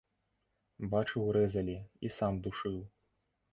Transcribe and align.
Бачыў, 0.93 1.27
рэзалі, 1.37 1.77
і 2.09 2.13
сам 2.19 2.43
душыў. 2.47 2.83